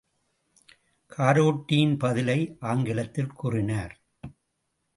[1.17, 2.57] காரோட்டியின் பதிலை
[2.59, 3.93] ஆங்கிலத்தில் கூறினார்.